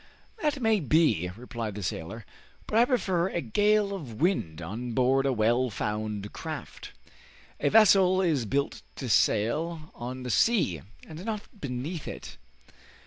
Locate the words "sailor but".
1.83-2.75